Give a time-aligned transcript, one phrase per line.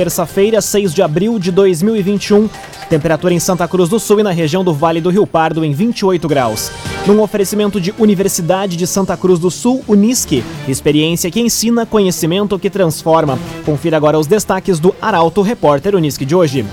[0.00, 2.48] terça-feira, 6 de abril de 2021.
[2.88, 5.72] Temperatura em Santa Cruz do Sul e na região do Vale do Rio Pardo em
[5.72, 6.72] 28 graus.
[7.06, 10.42] Num oferecimento de Universidade de Santa Cruz do Sul, Unisque.
[10.66, 13.38] Experiência que ensina, conhecimento que transforma.
[13.66, 16.64] Confira agora os destaques do Arauto Repórter Unisque de hoje.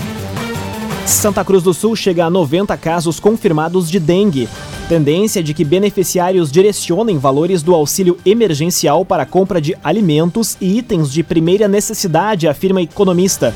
[1.05, 4.47] Santa Cruz do Sul chega a 90 casos confirmados de dengue.
[4.87, 10.77] Tendência de que beneficiários direcionem valores do auxílio emergencial para a compra de alimentos e
[10.77, 13.53] itens de primeira necessidade, afirma economista.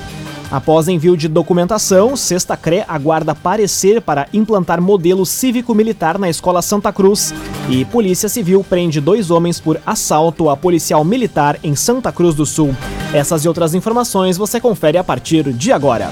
[0.51, 6.91] Após envio de documentação, Sexta CRE aguarda parecer para implantar modelo cívico-militar na Escola Santa
[6.91, 7.33] Cruz.
[7.69, 12.45] E Polícia Civil prende dois homens por assalto a policial militar em Santa Cruz do
[12.45, 12.75] Sul.
[13.13, 16.11] Essas e outras informações você confere a partir de agora.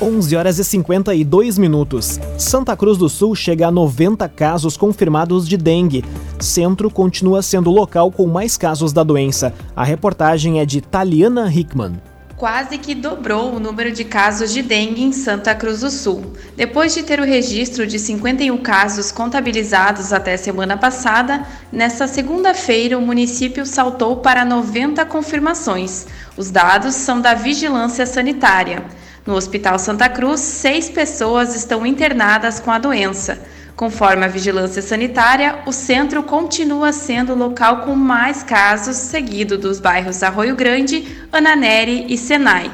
[0.00, 2.18] 11 horas e 52 minutos.
[2.36, 6.04] Santa Cruz do Sul chega a 90 casos confirmados de dengue.
[6.40, 9.54] Centro continua sendo o local com mais casos da doença.
[9.74, 11.94] A reportagem é de Taliana Hickman
[12.36, 16.34] quase que dobrou o número de casos de dengue em Santa Cruz do Sul.
[16.56, 23.00] Depois de ter o registro de 51 casos contabilizados até semana passada, nesta segunda-feira o
[23.00, 26.06] município saltou para 90 confirmações.
[26.36, 28.84] Os dados são da Vigilância Sanitária.
[29.26, 33.40] No Hospital Santa Cruz, seis pessoas estão internadas com a doença.
[33.74, 39.80] Conforme a vigilância sanitária, o centro continua sendo o local com mais casos, seguido dos
[39.80, 42.70] bairros Arroio Grande, Ananeri e Senai.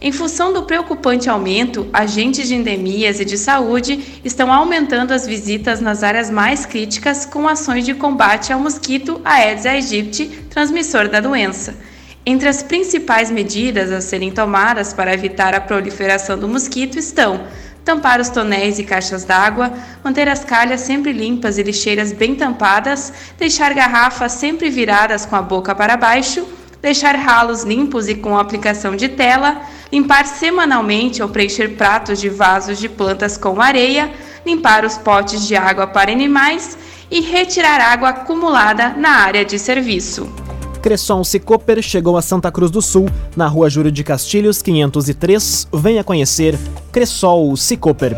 [0.00, 5.80] Em função do preocupante aumento, agentes de endemias e de saúde estão aumentando as visitas
[5.80, 11.76] nas áreas mais críticas com ações de combate ao mosquito Aedes aegypti, transmissor da doença.
[12.24, 17.46] Entre as principais medidas a serem tomadas para evitar a proliferação do mosquito estão
[17.84, 19.72] tampar os tonéis e caixas d'água,
[20.04, 25.42] manter as calhas sempre limpas e lixeiras bem tampadas, deixar garrafas sempre viradas com a
[25.42, 26.46] boca para baixo,
[26.80, 32.78] deixar ralos limpos e com aplicação de tela, limpar semanalmente ou preencher pratos de vasos
[32.78, 34.12] de plantas com areia,
[34.46, 36.78] limpar os potes de água para animais
[37.10, 40.41] e retirar água acumulada na área de serviço.
[40.82, 43.06] Cresson Cicoper chegou a Santa Cruz do Sul,
[43.36, 45.68] na rua Júlio de Castilhos, 503.
[45.72, 46.58] Venha conhecer
[46.90, 48.16] Cressol Cicoper.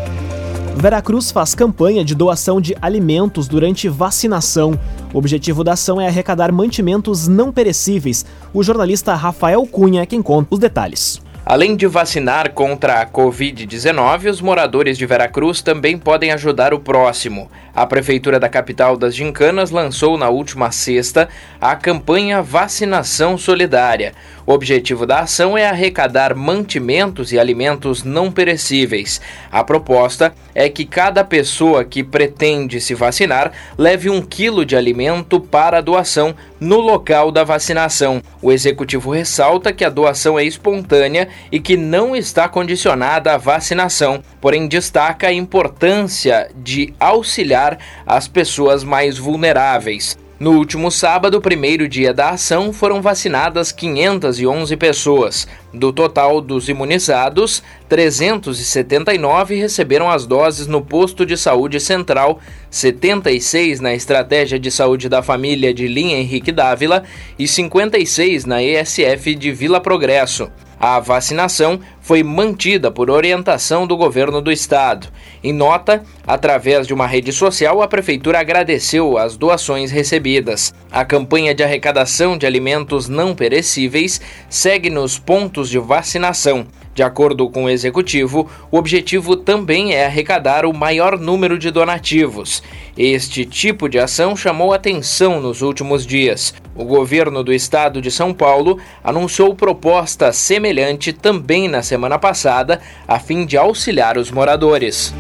[0.75, 4.81] Veracruz faz campanha de doação de alimentos durante vacinação.
[5.13, 8.25] O objetivo da ação é arrecadar mantimentos não perecíveis.
[8.55, 11.21] O jornalista Rafael Cunha é quem conta os detalhes.
[11.47, 17.51] Além de vacinar contra a Covid-19, os moradores de Veracruz também podem ajudar o próximo.
[17.75, 21.29] A Prefeitura da capital das Gincanas lançou na última sexta
[21.61, 24.15] a campanha Vacinação Solidária.
[24.47, 29.21] O objetivo da ação é arrecadar mantimentos e alimentos não perecíveis.
[29.53, 35.39] A proposta é que cada pessoa que pretende se vacinar leve um quilo de alimento
[35.39, 38.23] para a doação no local da vacinação.
[38.41, 44.23] O executivo ressalta que a doação é espontânea e que não está condicionada à vacinação,
[44.41, 50.17] porém destaca a importância de auxiliar as pessoas mais vulneráveis.
[50.39, 55.47] No último sábado, primeiro dia da ação, foram vacinadas 511 pessoas.
[55.73, 63.95] Do total dos imunizados, 379 receberam as doses no posto de saúde central, 76 na
[63.95, 67.05] estratégia de saúde da família de Linha Henrique Dávila
[67.39, 70.51] e 56 na ESF de Vila Progresso.
[70.87, 75.09] A vacinação foi mantida por orientação do governo do estado.
[75.43, 80.75] Em nota, através de uma rede social, a prefeitura agradeceu as doações recebidas.
[80.93, 86.67] A campanha de arrecadação de alimentos não perecíveis segue nos pontos de vacinação.
[86.95, 92.63] De acordo com o executivo, o objetivo também é arrecadar o maior número de donativos.
[92.97, 96.55] Este tipo de ação chamou atenção nos últimos dias.
[96.77, 103.19] O governo do estado de São Paulo anunciou proposta semelhante também na semana passada, a
[103.19, 105.13] fim de auxiliar os moradores.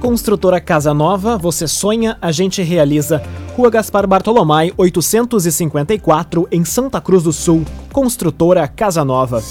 [0.00, 3.22] Construtora Casa Nova, você sonha, a gente realiza.
[3.56, 7.64] Rua Gaspar Bartolomai, 854, em Santa Cruz do Sul.
[7.90, 9.42] Construtora Casa Nova.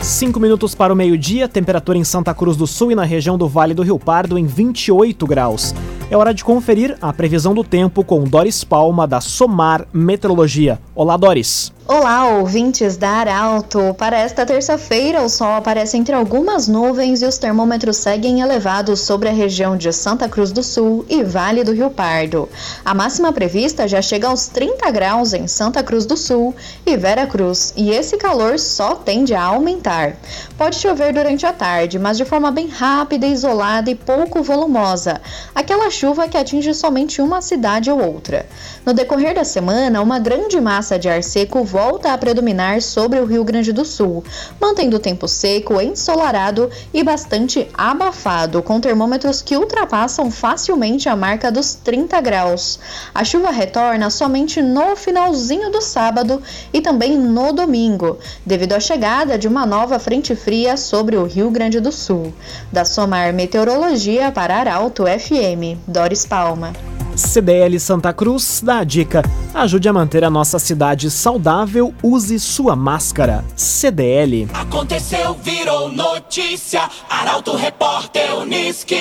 [0.00, 3.48] 5 minutos para o meio-dia, temperatura em Santa Cruz do Sul e na região do
[3.48, 5.74] Vale do Rio Pardo em 28 graus.
[6.10, 10.80] É hora de conferir a previsão do tempo com Doris Palma da Somar Meteorologia.
[10.94, 11.72] Olá, Doris.
[11.90, 13.94] Olá, ouvintes da Arauto!
[13.96, 19.30] Para esta terça-feira, o sol aparece entre algumas nuvens e os termômetros seguem elevados sobre
[19.30, 22.46] a região de Santa Cruz do Sul e Vale do Rio Pardo.
[22.84, 26.54] A máxima prevista já chega aos 30 graus em Santa Cruz do Sul
[26.84, 30.14] e Vera Cruz, e esse calor só tende a aumentar.
[30.58, 35.22] Pode chover durante a tarde, mas de forma bem rápida, isolada e pouco volumosa.
[35.54, 38.44] Aquela chuva que atinge somente uma cidade ou outra.
[38.84, 43.24] No decorrer da semana, uma grande massa de ar seco volta a predominar sobre o
[43.24, 44.24] Rio Grande do Sul,
[44.60, 51.52] mantendo o tempo seco, ensolarado e bastante abafado, com termômetros que ultrapassam facilmente a marca
[51.52, 52.80] dos 30 graus.
[53.14, 56.42] A chuva retorna somente no finalzinho do sábado
[56.72, 61.48] e também no domingo, devido à chegada de uma nova frente fria sobre o Rio
[61.48, 62.34] Grande do Sul.
[62.72, 66.72] Da Somar Meteorologia para Arauto FM, Doris Palma.
[67.18, 69.22] CDL Santa Cruz dá a dica:
[69.62, 73.44] ajude a manter a nossa cidade saudável, use sua máscara.
[73.56, 74.48] CDL.
[74.54, 76.88] Aconteceu, virou notícia.
[77.10, 78.96] Arauto Repórter Uniski.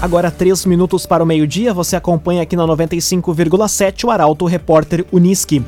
[0.00, 5.64] Agora, três minutos para o meio-dia, você acompanha aqui na 95,7 o Arauto Repórter Uniski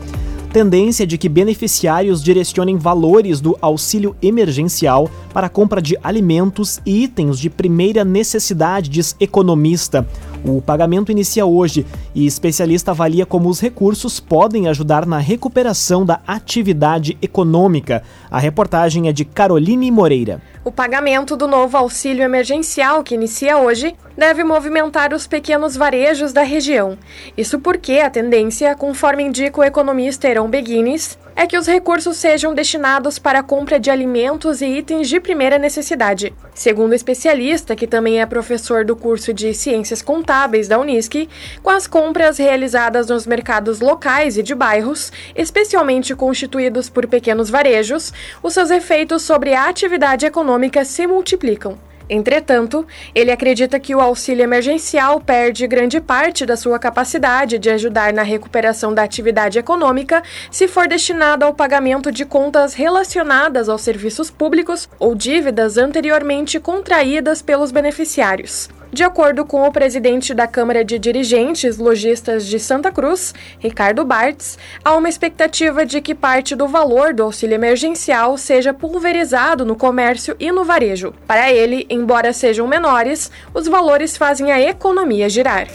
[0.57, 7.05] tendência de que beneficiários direcionem valores do auxílio emergencial para a compra de alimentos e
[7.05, 10.09] itens de primeira necessidade, diz economista.
[10.49, 11.85] O pagamento inicia hoje
[12.15, 18.01] e especialista avalia como os recursos podem ajudar na recuperação da atividade econômica.
[18.31, 20.41] A reportagem é de Caroline Moreira.
[20.65, 26.43] O pagamento do novo auxílio emergencial, que inicia hoje, deve movimentar os pequenos varejos da
[26.43, 26.97] região.
[27.37, 32.55] Isso porque a tendência, conforme indica o economista Heron Beguines, é que os recursos sejam
[32.55, 36.33] destinados para a compra de alimentos e itens de primeira necessidade.
[36.55, 40.36] Segundo o especialista, que também é professor do curso de Ciências Contábeis
[40.69, 41.29] da Unisc,
[41.63, 48.13] com as compras realizadas nos mercados locais e de bairros, especialmente constituídos por pequenos varejos,
[48.43, 51.79] os seus efeitos sobre a atividade econômica se multiplicam.
[52.09, 58.13] Entretanto, ele acredita que o auxílio emergencial perde grande parte da sua capacidade de ajudar
[58.13, 64.31] na recuperação da atividade econômica se for destinado ao pagamento de contas relacionadas aos serviços
[64.31, 68.69] públicos ou dívidas anteriormente contraídas pelos beneficiários.
[68.97, 74.59] De acordo com o presidente da Câmara de Dirigentes Logistas de Santa Cruz, Ricardo Bartz,
[74.83, 80.35] há uma expectativa de que parte do valor do auxílio emergencial seja pulverizado no comércio
[80.41, 81.13] e no varejo.
[81.27, 85.67] Para ele, embora sejam menores, os valores fazem a economia girar.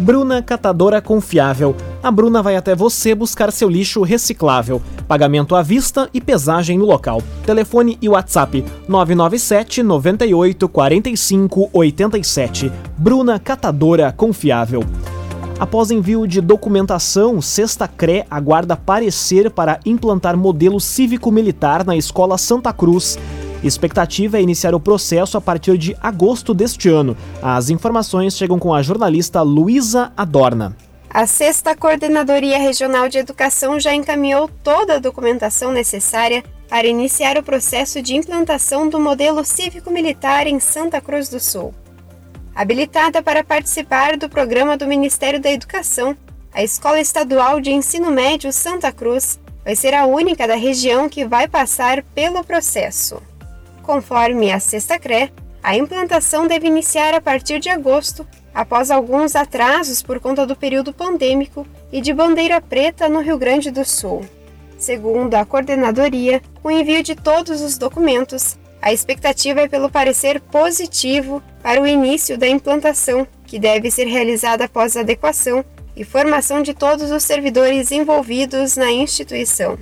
[0.00, 1.76] Bruna Catadora Confiável.
[2.02, 4.80] A Bruna vai até você buscar seu lixo reciclável.
[5.06, 7.22] Pagamento à vista e pesagem no local.
[7.44, 12.72] Telefone e WhatsApp 997 98 45 87.
[12.96, 14.82] Bruna Catadora Confiável.
[15.58, 22.72] Após envio de documentação, Sexta CRE aguarda parecer para implantar modelo cívico-militar na Escola Santa
[22.72, 23.18] Cruz.
[23.62, 27.14] Expectativa é iniciar o processo a partir de agosto deste ano.
[27.42, 30.74] As informações chegam com a jornalista Luísa Adorna.
[31.10, 37.42] A sexta Coordenadoria Regional de Educação já encaminhou toda a documentação necessária para iniciar o
[37.42, 41.74] processo de implantação do modelo cívico-militar em Santa Cruz do Sul.
[42.54, 46.16] Habilitada para participar do programa do Ministério da Educação,
[46.52, 51.24] a Escola Estadual de Ensino Médio Santa Cruz vai ser a única da região que
[51.24, 53.20] vai passar pelo processo.
[53.82, 55.32] Conforme a Sexta CRE,
[55.62, 60.92] a implantação deve iniciar a partir de agosto, após alguns atrasos por conta do período
[60.92, 64.24] pandêmico e de bandeira preta no Rio Grande do Sul.
[64.78, 71.42] Segundo a coordenadoria, o envio de todos os documentos, a expectativa é pelo parecer positivo
[71.62, 77.10] para o início da implantação, que deve ser realizada após adequação e formação de todos
[77.10, 79.78] os servidores envolvidos na instituição.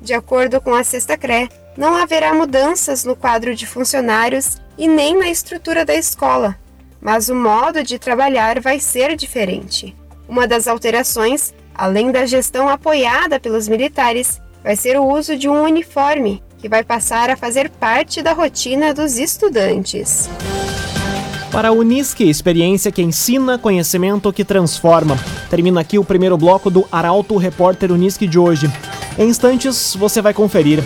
[0.00, 5.16] De acordo com a Sexta CRE, não haverá mudanças no quadro de funcionários e nem
[5.16, 6.56] na estrutura da escola,
[7.00, 9.94] mas o modo de trabalhar vai ser diferente.
[10.28, 15.62] Uma das alterações, além da gestão apoiada pelos militares, vai ser o uso de um
[15.62, 20.28] uniforme, que vai passar a fazer parte da rotina dos estudantes.
[21.52, 25.16] Para a Unisque, experiência que ensina, conhecimento que transforma.
[25.48, 28.68] Termina aqui o primeiro bloco do Arauto Repórter Unisque de hoje.
[29.16, 30.82] Em instantes, você vai conferir.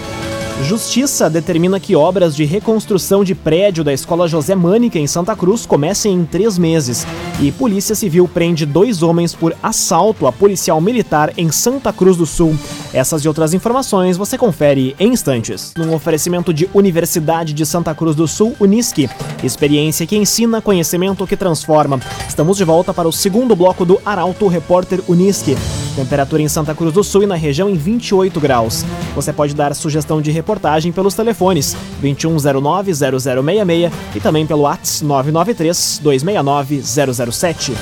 [0.61, 5.67] Justiça determina que obras de reconstrução de prédio da Escola José Mânica, em Santa Cruz,
[5.67, 7.07] comecem em três meses.
[7.41, 12.27] E Polícia Civil prende dois homens por assalto a policial militar em Santa Cruz do
[12.27, 12.57] Sul.
[12.95, 15.73] Essas e outras informações você confere em instantes.
[15.77, 19.11] Num oferecimento de Universidade de Santa Cruz do Sul, Unisque.
[19.43, 22.01] Experiência que ensina, conhecimento que transforma.
[22.29, 25.57] Estamos de volta para o segundo bloco do Arauto Repórter Unisque.
[25.95, 28.83] Temperatura em Santa Cruz do Sul e na região em 28 graus.
[29.15, 37.75] Você pode dar sugestão de reportagem pelos telefones 2109-0066 e também pelo WhatsApp 993-269-007.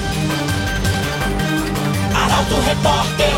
[2.14, 3.29] Arauto Repórter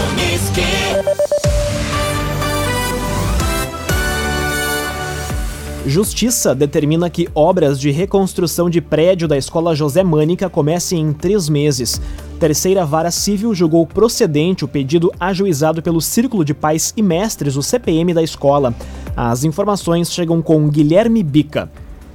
[5.84, 11.48] Justiça determina que obras de reconstrução de prédio da Escola José Mânica comecem em três
[11.48, 12.00] meses.
[12.38, 17.62] Terceira Vara Civil julgou procedente o pedido ajuizado pelo Círculo de Pais e Mestres, o
[17.64, 18.72] CPM da escola.
[19.16, 21.68] As informações chegam com Guilherme Bica.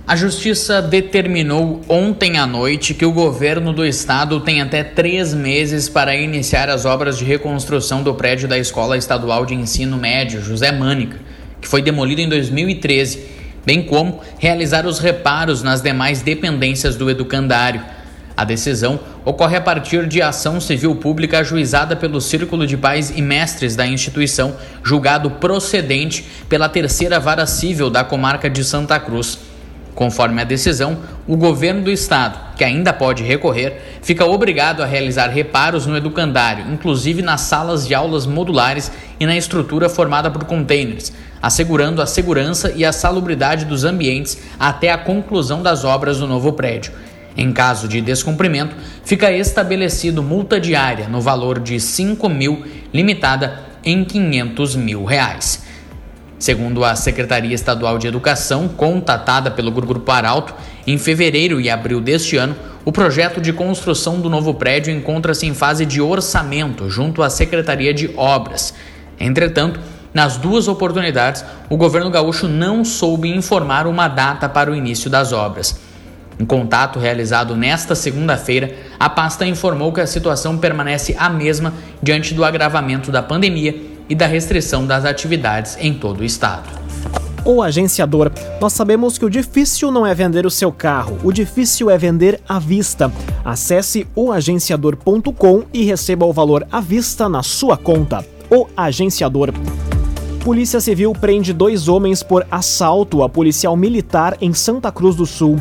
[0.08, 5.90] A Justiça determinou ontem à noite que o governo do estado tem até três meses
[5.90, 10.72] para iniciar as obras de reconstrução do prédio da Escola Estadual de Ensino Médio José
[10.72, 11.20] Mânica,
[11.60, 13.36] que foi demolido em 2013
[13.68, 17.84] bem como realizar os reparos nas demais dependências do educandário.
[18.38, 23.22] A decisão ocorre a partir de ação civil pública ajuizada pelo Círculo de Pais e
[23.22, 29.38] Mestres da instituição, julgado procedente pela terceira vara civil da comarca de Santa Cruz.
[29.98, 35.26] Conforme a decisão, o governo do estado, que ainda pode recorrer, fica obrigado a realizar
[35.30, 41.12] reparos no educandário, inclusive nas salas de aulas modulares e na estrutura formada por containers,
[41.42, 46.54] assegurando a segurança e a salubridade dos ambientes até a conclusão das obras do novo
[46.54, 46.92] prédio.
[47.36, 52.64] Em caso de descumprimento, fica estabelecido multa diária no valor de 5 mil,
[52.94, 55.66] limitada em 500 mil reais.
[56.40, 60.54] Segundo a Secretaria Estadual de Educação, contatada pelo Grupo Arauto,
[60.86, 65.54] em fevereiro e abril deste ano, o projeto de construção do novo prédio encontra-se em
[65.56, 68.74] fase de orçamento junto à Secretaria de Obras.
[69.20, 69.80] Entretanto,
[70.14, 75.34] nas duas oportunidades, o governo gaúcho não soube informar uma data para o início das
[75.34, 75.80] obras.
[76.40, 82.36] Em contato realizado nesta segunda-feira, a pasta informou que a situação permanece a mesma diante
[82.36, 86.70] do agravamento da pandemia e da restrição das atividades em todo o estado.
[87.46, 88.32] O agenciador.
[88.60, 92.42] Nós sabemos que o difícil não é vender o seu carro, o difícil é vender
[92.48, 93.12] à vista.
[93.46, 98.26] Acesse oagenciador.com e receba o valor à vista na sua conta.
[98.50, 99.54] O Agenciador.
[100.44, 105.58] Polícia Civil prende dois homens por assalto a policial militar em Santa Cruz do Sul.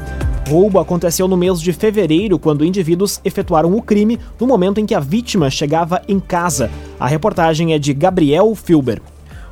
[0.48, 4.94] Roubo aconteceu no mês de fevereiro, quando indivíduos efetuaram o crime no momento em que
[4.94, 6.70] a vítima chegava em casa.
[6.98, 9.02] A reportagem é de Gabriel Filber.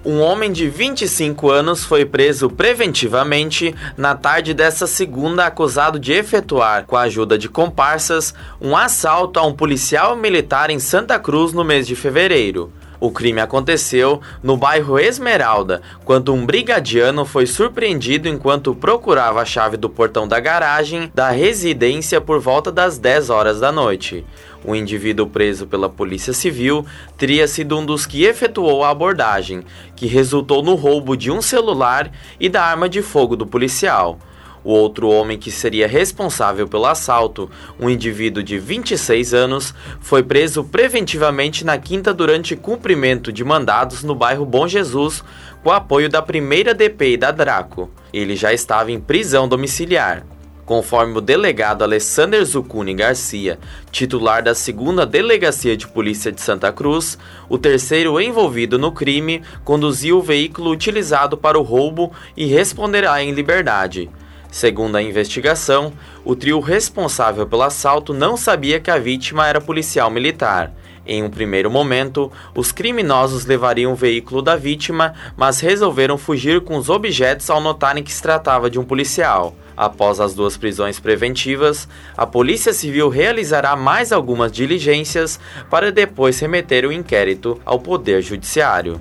[0.02, 6.84] Um homem de 25 anos foi preso preventivamente na tarde dessa segunda, acusado de efetuar,
[6.86, 11.64] com a ajuda de comparsas, um assalto a um policial militar em Santa Cruz no
[11.64, 12.72] mês de fevereiro.
[13.00, 19.76] O crime aconteceu no bairro Esmeralda, quando um brigadiano foi surpreendido enquanto procurava a chave
[19.76, 24.24] do portão da garagem da residência por volta das 10 horas da noite.
[24.64, 26.86] O indivíduo preso pela Polícia Civil
[27.18, 29.62] teria sido um dos que efetuou a abordagem,
[29.94, 32.10] que resultou no roubo de um celular
[32.40, 34.18] e da arma de fogo do policial.
[34.64, 40.64] O outro homem que seria responsável pelo assalto, um indivíduo de 26 anos, foi preso
[40.64, 45.22] preventivamente na quinta durante cumprimento de mandados no bairro Bom Jesus,
[45.62, 47.90] com apoio da primeira DP e da Draco.
[48.10, 50.24] Ele já estava em prisão domiciliar.
[50.64, 53.58] Conforme o delegado Alessander Zucuni Garcia,
[53.90, 57.18] titular da segunda Delegacia de Polícia de Santa Cruz,
[57.50, 63.32] o terceiro envolvido no crime conduziu o veículo utilizado para o roubo e responderá em
[63.32, 64.08] liberdade.
[64.54, 65.92] Segundo a investigação,
[66.24, 70.72] o trio responsável pelo assalto não sabia que a vítima era policial militar.
[71.04, 76.76] Em um primeiro momento, os criminosos levariam o veículo da vítima, mas resolveram fugir com
[76.76, 79.56] os objetos ao notarem que se tratava de um policial.
[79.76, 86.86] Após as duas prisões preventivas, a Polícia Civil realizará mais algumas diligências para depois remeter
[86.86, 89.00] o inquérito ao Poder Judiciário.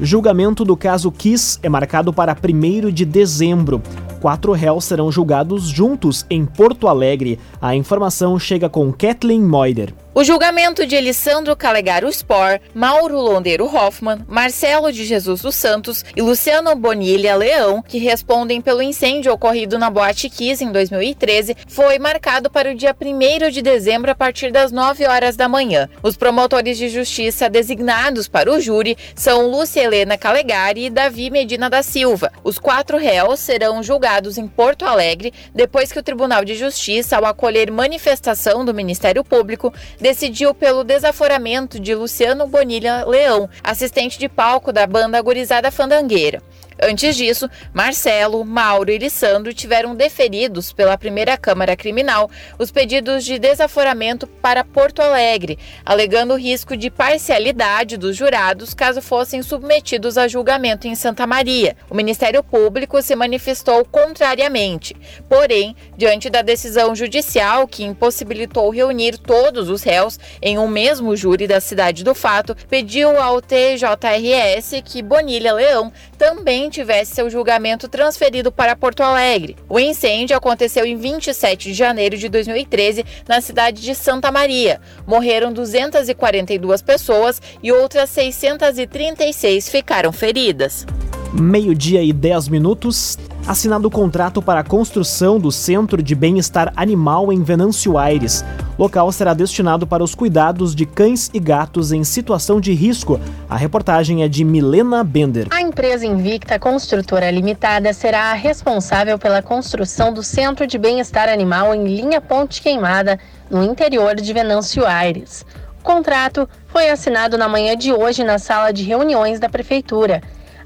[0.00, 3.82] Julgamento do caso Kiss é marcado para 1 de dezembro.
[4.20, 7.38] quatro réus serão julgados juntos em Porto Alegre.
[7.60, 9.92] A informação chega com Kathleen Moider.
[10.14, 16.20] O julgamento de Elisandro Calegaro Spor, Mauro Londeiro Hoffman, Marcelo de Jesus dos Santos e
[16.20, 22.50] Luciano Bonilha Leão, que respondem pelo incêndio ocorrido na Boate Kiss em 2013, foi marcado
[22.50, 25.88] para o dia 1 de dezembro a partir das 9 horas da manhã.
[26.02, 31.70] Os promotores de justiça designados para o júri são Lúcia Helena Calegari e Davi Medina
[31.70, 32.30] da Silva.
[32.44, 37.24] Os quatro réus serão julgados em Porto Alegre depois que o Tribunal de Justiça, ao
[37.24, 44.72] acolher manifestação do Ministério Público, decidiu pelo desaforamento de Luciano Bonilha Leão, assistente de palco
[44.72, 46.42] da banda Gurizada Fandangueira.
[46.80, 53.38] Antes disso, Marcelo, Mauro e Lissandro tiveram deferidos pela primeira Câmara Criminal os pedidos de
[53.38, 60.28] desaforamento para Porto Alegre, alegando o risco de parcialidade dos jurados caso fossem submetidos a
[60.28, 61.76] julgamento em Santa Maria.
[61.90, 64.96] O Ministério Público se manifestou contrariamente.
[65.28, 71.46] Porém, diante da decisão judicial que impossibilitou reunir todos os réus em um mesmo júri
[71.46, 78.52] da cidade do fato, pediu ao TJRS que Bonilha Leão também tivesse seu julgamento transferido
[78.52, 79.56] para Porto Alegre.
[79.68, 84.80] O incêndio aconteceu em 27 de janeiro de 2013 na cidade de Santa Maria.
[85.04, 90.86] Morreram 242 pessoas e outras 636 ficaram feridas.
[91.32, 97.32] Meio-dia e 10 minutos assinado o contrato para a construção do Centro de Bem-Estar Animal
[97.32, 98.44] em Venâncio Aires.
[98.78, 103.20] Local será destinado para os cuidados de cães e gatos em situação de risco.
[103.48, 105.48] A reportagem é de Milena Bender.
[105.50, 111.74] A empresa Invicta Construtora Limitada será a responsável pela construção do Centro de Bem-Estar Animal
[111.74, 113.18] em linha Ponte Queimada,
[113.50, 115.44] no interior de Venâncio Aires.
[115.80, 120.22] O contrato foi assinado na manhã de hoje na sala de reuniões da Prefeitura.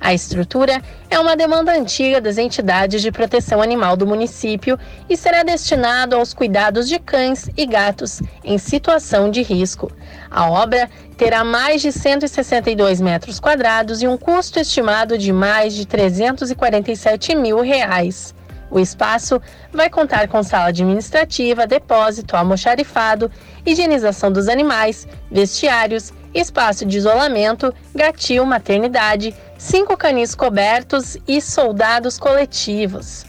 [0.07, 4.79] A estrutura é uma demanda antiga das entidades de proteção animal do município
[5.11, 9.91] e será destinado aos cuidados de cães e gatos em situação de risco.
[10.31, 15.85] A obra terá mais de 162 metros quadrados e um custo estimado de mais de
[15.85, 18.33] 347 mil reais.
[18.71, 19.41] O espaço
[19.73, 23.29] vai contar com sala administrativa, depósito, almoxarifado,
[23.65, 33.25] higienização dos animais, vestiários, espaço de isolamento, gatil, maternidade, cinco canis cobertos e soldados coletivos.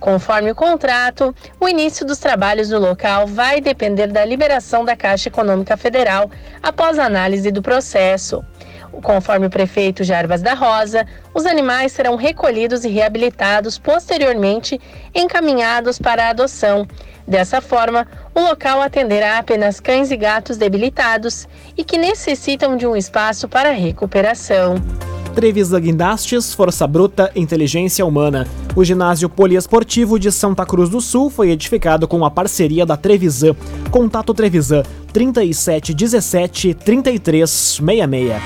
[0.00, 5.28] Conforme o contrato, o início dos trabalhos no local vai depender da liberação da Caixa
[5.28, 6.30] Econômica Federal
[6.62, 8.44] após análise do processo.
[9.02, 14.80] Conforme o prefeito Jarbas da Rosa, os animais serão recolhidos e reabilitados posteriormente
[15.14, 16.86] encaminhados para a adoção.
[17.26, 22.94] Dessa forma, o local atenderá apenas cães e gatos debilitados e que necessitam de um
[22.94, 24.74] espaço para recuperação.
[25.34, 28.46] Trevisa Guindastes, Força Bruta, Inteligência Humana.
[28.74, 33.56] O ginásio poliesportivo de Santa Cruz do Sul foi edificado com a parceria da Trevisan.
[33.90, 34.82] Contato Trevisan
[35.14, 38.42] 3717 3366.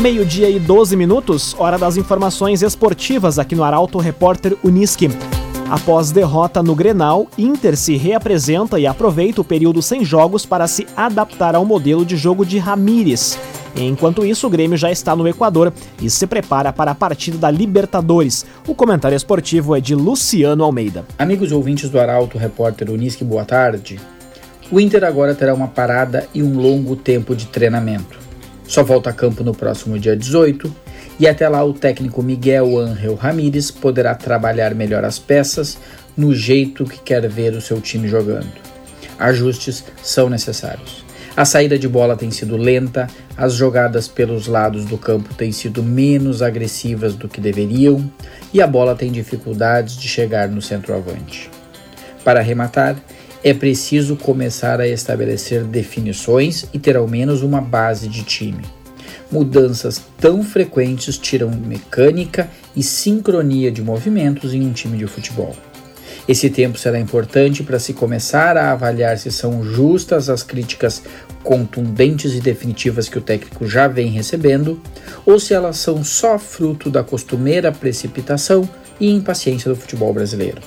[0.00, 5.10] Meio-dia e 12 minutos, hora das informações esportivas aqui no Arauto Repórter Uniski.
[5.70, 10.84] Após derrota no Grenal, Inter se reapresenta e aproveita o período sem jogos para se
[10.96, 13.38] adaptar ao modelo de jogo de Ramírez.
[13.76, 17.52] Enquanto isso, o Grêmio já está no Equador e se prepara para a partida da
[17.52, 18.44] Libertadores.
[18.66, 21.04] O comentário esportivo é de Luciano Almeida.
[21.16, 24.00] Amigos ouvintes do Arauto, repórter Unisque, boa tarde.
[24.72, 28.18] O Inter agora terá uma parada e um longo tempo de treinamento.
[28.66, 30.89] Só volta a campo no próximo dia 18
[31.20, 35.76] e até lá o técnico Miguel Ángel Ramírez poderá trabalhar melhor as peças
[36.16, 38.50] no jeito que quer ver o seu time jogando.
[39.18, 41.04] Ajustes são necessários.
[41.36, 43.06] A saída de bola tem sido lenta,
[43.36, 48.10] as jogadas pelos lados do campo têm sido menos agressivas do que deveriam
[48.52, 51.50] e a bola tem dificuldades de chegar no centroavante.
[52.24, 52.96] Para arrematar,
[53.44, 58.79] é preciso começar a estabelecer definições e ter ao menos uma base de time
[59.30, 65.56] mudanças tão frequentes tiram mecânica e sincronia de movimentos em um time de futebol.
[66.28, 71.02] Esse tempo será importante para se começar a avaliar se são justas as críticas
[71.42, 74.80] contundentes e definitivas que o técnico já vem recebendo,
[75.24, 78.68] ou se elas são só fruto da costumeira precipitação
[79.00, 80.60] e impaciência do futebol brasileiro.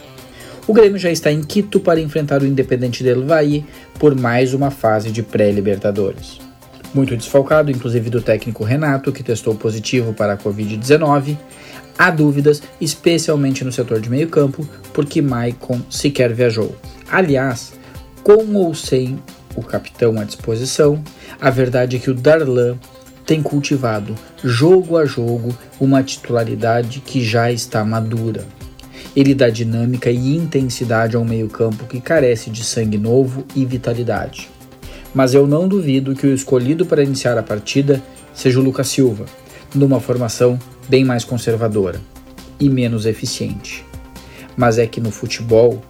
[0.67, 3.65] O Grêmio já está em Quito para enfrentar o Independente del Valle
[3.99, 6.42] por mais uma fase de pré-Libertadores
[6.93, 11.37] muito desfalcado, inclusive do técnico Renato, que testou positivo para a Covid-19.
[11.97, 16.75] Há dúvidas, especialmente no setor de meio-campo, porque Maicon sequer viajou.
[17.09, 17.73] Aliás,
[18.23, 19.19] com ou sem
[19.55, 21.03] o capitão à disposição,
[21.39, 22.77] a verdade é que o Darlan
[23.25, 28.45] tem cultivado, jogo a jogo, uma titularidade que já está madura.
[29.15, 34.49] Ele dá dinâmica e intensidade ao meio-campo que carece de sangue novo e vitalidade.
[35.13, 38.01] Mas eu não duvido que o escolhido para iniciar a partida
[38.33, 39.25] seja o Lucas Silva,
[39.75, 42.01] numa formação bem mais conservadora
[42.59, 43.85] e menos eficiente.
[44.55, 45.81] Mas é que no futebol,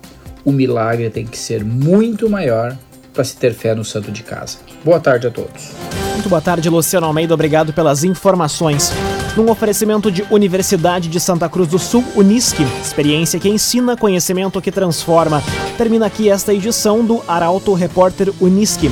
[0.43, 2.77] o milagre tem que ser muito maior
[3.13, 4.57] para se ter fé no santo de casa.
[4.83, 5.71] Boa tarde a todos.
[6.13, 7.33] Muito boa tarde, Luciano Almeida.
[7.33, 8.91] Obrigado pelas informações.
[9.35, 14.71] Num oferecimento de Universidade de Santa Cruz do Sul, Unisque, experiência que ensina, conhecimento que
[14.71, 15.41] transforma.
[15.77, 18.91] Termina aqui esta edição do Arauto Repórter Unisque.